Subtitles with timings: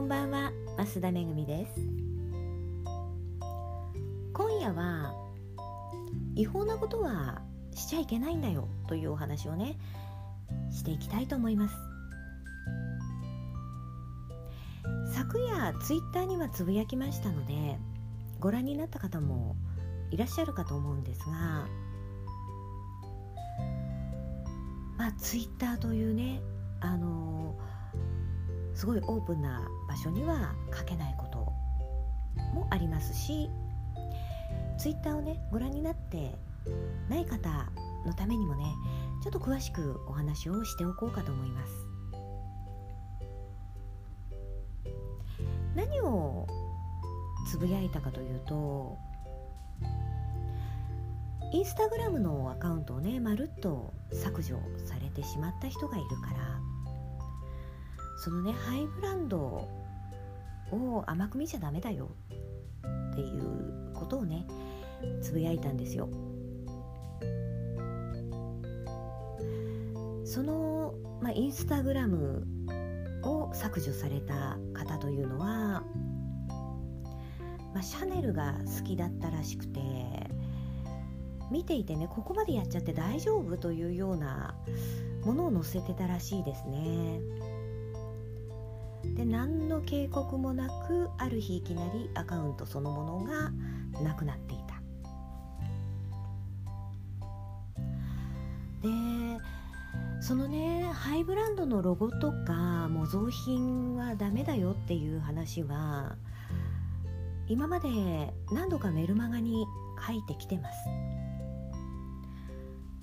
[0.00, 1.72] んばんは増田めぐみです。
[4.32, 5.14] 今夜は
[6.34, 7.42] 違法なことは
[7.74, 9.78] しちゃいけないんだよというお話をね
[10.70, 11.74] していきたいと思います。
[15.12, 17.78] 昨夜ツイッターにはつぶやきましたので
[18.38, 19.54] ご覧になった方も
[20.10, 21.66] いらっしゃるかと思うんですが
[24.96, 26.40] まあツイッターというね
[26.80, 27.58] あの
[28.80, 31.36] すごいオープンな場所には書けないこと
[32.54, 33.50] もありますし
[34.78, 36.34] ツイッターをねご覧になって
[37.10, 37.50] ない方
[38.06, 38.64] のためにもね
[39.22, 41.72] ちょっと詳しくお話をしておこうかと思います。
[45.76, 46.46] 何を
[47.50, 48.96] つぶやいたかというと
[51.52, 56.69] インスタグラムのアカウントをねまるっと削除されてしまった人がいるから
[58.20, 62.10] そのねハイブランドを甘く見ちゃダメだよ
[63.12, 64.46] っていうことをね
[65.22, 66.10] つぶやいたんですよ
[70.26, 72.46] その、まあ、インスタグラム
[73.22, 75.82] を削除された方というのは、
[77.72, 79.80] まあ、シャネルが好きだったらしくて
[81.50, 84.54] 見ていてねここまでやっちゃって大丈夫というような
[85.24, 87.20] ものを載せてたらしいですね。
[89.20, 93.50] で何の警告もなくある日いきなりアカウントそのものが
[94.02, 94.80] なくなっていた。
[98.80, 98.88] で
[100.22, 106.16] そのねハイブランドのロゴとか模造品はダメだよっていう話は
[107.46, 107.90] 今まで
[108.50, 109.66] 何度かメルマガに
[110.06, 110.78] 書いてきてます。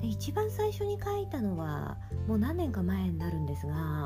[0.00, 3.99] で一番最初に書いたのはもう何年か前になるんですが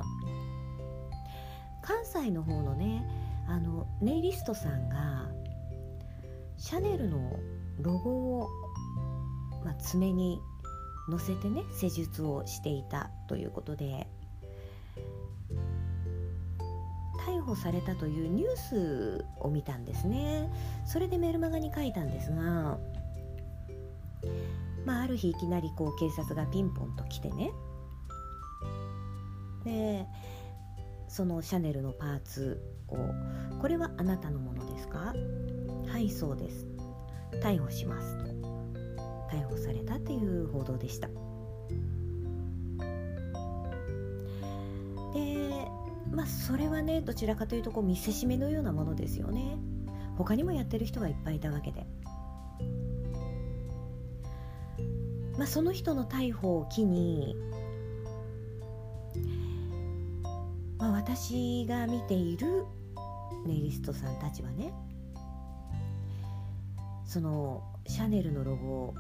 [1.84, 3.04] 関西の方のね
[3.46, 5.28] あのネイリストさんが
[6.56, 7.38] シャネルの
[7.78, 8.48] ロゴを、
[9.64, 10.40] まあ、爪に
[11.10, 14.06] 載せてね施術をしていたということで
[17.26, 20.50] 逮捕されたというニュースを見たんですね。
[20.86, 22.78] それでメルマガに書いたんですが、
[24.84, 27.50] まあ、ある日いきなりこう警察がピンポンと来てね。
[29.64, 30.06] で
[31.14, 32.96] そのシャネルのパーツを。
[33.60, 35.14] これはあなたのものですか？
[35.86, 36.66] はいそうです。
[37.40, 38.24] 逮捕しますと。
[39.30, 41.06] 逮捕されたっていう報道でした。
[41.06, 41.14] で
[46.10, 49.56] まあそれはねどちらかというとこう見せしめのようなものですよね。
[50.16, 51.86] 他にもやってる人がいっぱいいたわけで。
[55.38, 57.36] まあその人の逮捕を機に
[61.06, 62.64] 私が見ている
[63.46, 64.72] ネイリストさんたちはね
[67.04, 68.94] そのシャネルのロゴを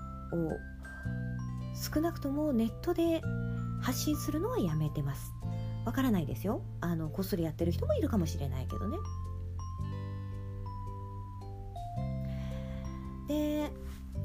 [1.74, 3.22] 少なくともネットで
[3.80, 5.32] 発信するのはやめてます。
[5.86, 6.60] わからないですよ。
[6.82, 8.98] あのこっそりやってる人もいるかもしれないけどね。
[13.28, 13.70] で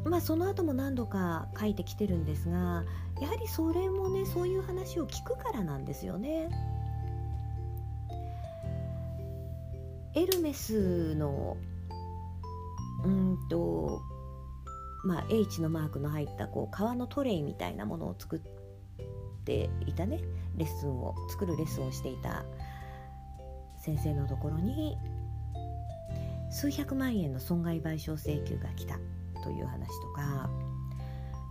[0.04, 2.84] まあその後も何度か書いてきてるんですが
[3.22, 6.50] やはりそれもねそういう話を聞くからなんですよね。
[10.16, 11.58] エルメスの
[13.04, 14.02] うんと
[15.06, 18.40] まあ H のマークの入ったこう革のトレイみたいなものを作っ
[19.46, 20.20] ていたね。
[20.58, 22.44] レッスンを作るレッスンをしていた
[23.80, 24.98] 先生のところに
[26.52, 29.00] 数百万円の損害賠償請求が来た
[29.42, 30.50] という話とか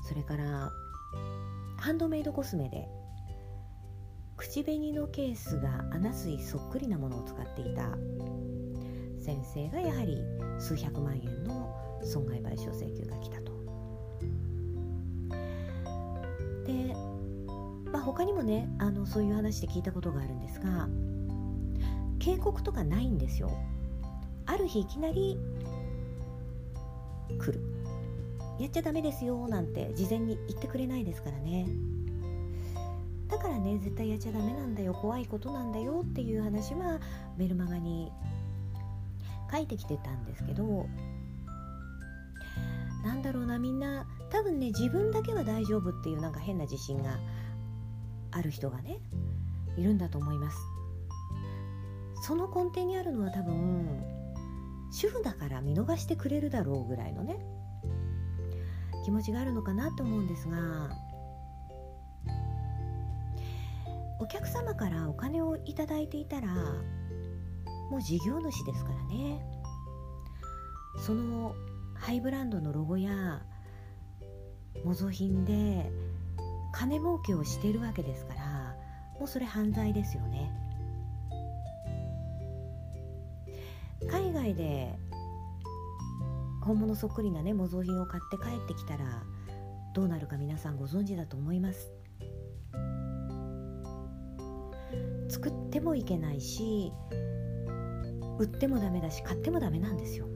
[0.06, 0.70] それから
[1.78, 2.86] ハンドメイドコスメで
[4.36, 7.88] 口紅のケースがアナスイそっくりなものを使っていた
[9.28, 10.24] 先生がやはり
[10.58, 11.70] 数百万円の
[12.02, 13.52] 損害賠償請求が来たと。
[16.64, 16.94] で、
[17.92, 20.88] まあ、他にもねあのそういう話で聞いたことがあるんですが
[22.18, 23.50] 警告とかないんですよ。
[24.46, 25.38] ある日いきなり
[27.38, 27.60] 来る
[28.58, 31.66] やっちゃダメですよなんて事前に言ってくれないですからね。
[33.28, 36.98] だからね絶対やっちゃダメなんだよ怖いことなんだよっていう話は
[37.36, 38.10] メルマガに
[39.50, 40.86] 書いてきてたんですけど
[43.04, 47.18] なんだろうなみんな多分ね自分だけは大丈夫っていうなんか変な自信が
[48.30, 48.98] ある人がね
[49.76, 50.58] いるんだと思います。
[52.22, 54.02] その根底にあるのは多分
[54.90, 57.38] 主婦だから見逃してくれるだろうぐらいのね
[59.04, 60.90] 気持ちがあるのかなと思うんですが
[64.20, 66.48] お客様からお金をいただいていたら
[67.90, 69.44] もう事業主ですからね。
[70.98, 71.54] その
[71.94, 73.42] ハイブランドのロゴや
[74.84, 75.90] 模造品で
[76.72, 78.76] 金儲けをしてるわけですから
[79.18, 80.50] もうそれ犯罪ですよね。
[84.10, 84.96] 海外で
[86.62, 89.22] 本物そっくりなね模造品を買って帰ってきたら
[89.94, 91.90] どうなるか皆さんご存知だと思います。
[95.28, 96.92] 作ってもいけないし
[98.38, 100.26] 売ってもダメだし買ってもダメなんですよ。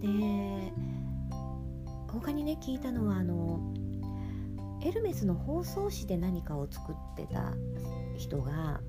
[0.00, 0.72] で
[2.08, 3.60] 他にね聞いたのはあの
[4.82, 7.52] エルメスの包装紙で何かを作ってた
[8.16, 8.80] 人が、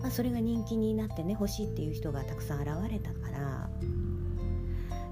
[0.00, 3.70] まあ、それが人気になってね欲しいっていう人がたくさん現れたから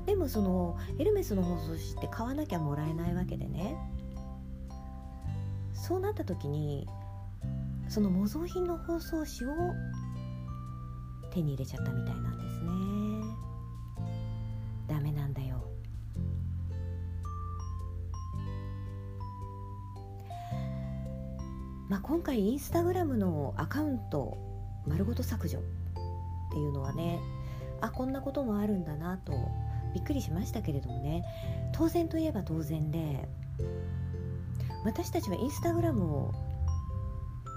[0.07, 3.77] でもそのエルメスの包装紙って買わなきゃもらえないわけでね。
[5.73, 6.89] そうなった時に
[7.89, 9.55] その模造品の包装紙を
[11.31, 12.71] 手に入れちゃったみたいなんですね。
[14.89, 15.65] ダメなんだよ。
[21.89, 24.39] まあ、今回インスタグラムのアカウント
[24.87, 25.63] 丸ごと削除っ
[26.51, 27.21] ていうのはね
[27.81, 29.33] あこんなこともあるんだなと
[29.93, 31.25] びっくりしましたけれどもね。
[31.73, 33.29] 当然といえば当然で
[34.85, 36.33] 私たちはインスタグラムを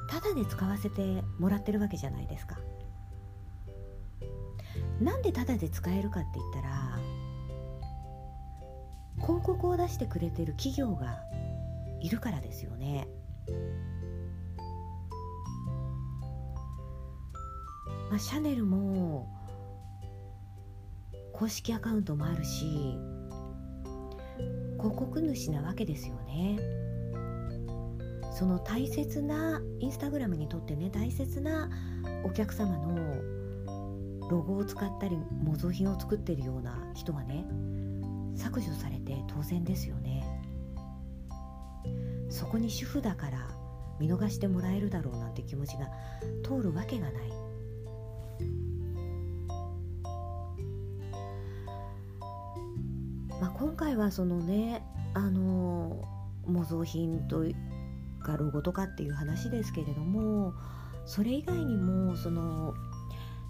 [0.07, 2.57] ただで使わせてもらってるわけじゃないですか。
[5.01, 6.99] なんでただで使えるかって言ったら
[9.21, 11.19] 広告を出してくれてる企業が
[12.01, 13.07] いるからですよね。
[18.09, 19.27] まあ、シャネルも
[21.33, 22.97] 公式アカウントもあるし
[24.79, 26.86] 広告主なわけですよね。
[28.37, 31.71] その大切なインスタグラムにとってね大切な
[32.23, 37.47] お客様のロゴを使ったり模造品を作ってるような人はね
[38.35, 40.23] 削除されて当然ですよね。
[42.29, 43.49] そこに主婦だから
[43.99, 45.87] 見逃してもらえるだろうなんて気持ちが
[46.43, 47.31] 通るわけがない。
[53.41, 54.83] まあ、今回はそのね
[55.15, 56.03] あの
[56.45, 57.43] 模造品と
[58.27, 60.53] かロゴとかっていう話ですけれども
[61.05, 62.73] それ以外にもその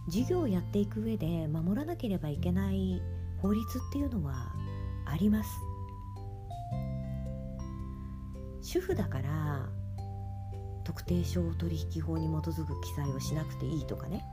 [0.07, 3.01] 事業をやっていく上で守らなければいけない
[3.41, 4.53] 法律っていうのは
[5.05, 5.49] あります。
[8.61, 9.69] 主婦だから
[10.83, 14.25] 特定商取引法に基づく記載をしなくていいとかね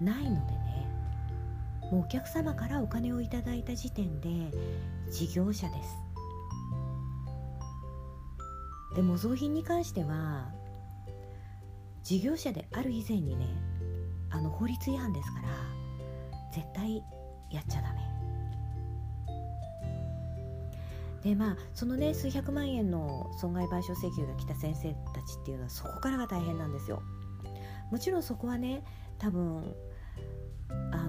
[0.00, 0.86] ないのでね
[1.90, 4.28] もうお客様からお金をいただいた時点で
[5.10, 6.09] 事業者です。
[8.94, 10.50] で模造品に関しては
[12.02, 13.46] 事業者である以前にね
[14.30, 15.48] あの法律違反ですから
[16.52, 16.96] 絶対
[17.50, 18.00] やっちゃダメ。
[21.22, 27.02] でまあそのね数百万円の損害賠償請求が来た先生たちっていうのはそこからが大変なんですよ。
[27.90, 28.82] もちろんそこはね
[29.18, 29.74] 多分
[30.92, 30.99] あ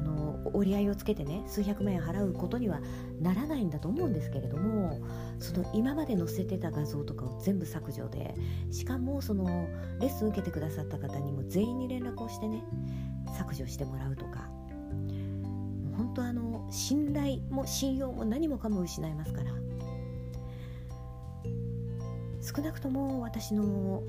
[0.54, 2.80] 折り合いをつけてね数百万円払うことには
[3.20, 5.00] ならないんだと思うんですけれども
[5.40, 8.36] その今まで載せてた画像とかを全部削除で
[8.72, 9.68] しかもその
[10.00, 12.64] レッスン受けてくださった方にも全員に連絡をしてね
[13.38, 14.50] 削除してもらうとか
[15.98, 19.52] 本当あの信頼も信用も何もかも失いますから
[22.42, 24.04] 少なくとも私の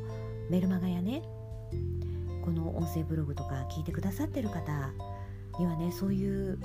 [0.49, 1.23] メルマガやね
[2.45, 4.93] この音声ブログとか聞いてくださってる方
[5.59, 6.59] にはねそういう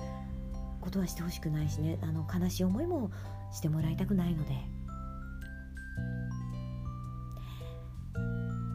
[0.82, 2.00] ことはしてほしくないしね。
[2.02, 3.12] あの悲しい思いも
[3.52, 4.52] してもらいたくないので、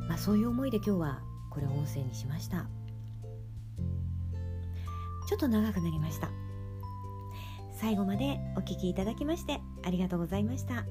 [0.08, 2.66] まあ、そういう思いで今日はこれを音声にしました。
[5.28, 6.30] ちょっと長くなりました。
[7.80, 10.84] 最後までお聴きいただきましてありがとうございました。